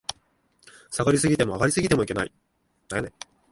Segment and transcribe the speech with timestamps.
[0.89, 2.31] 下がり過ぎても、上がり過ぎてもいけない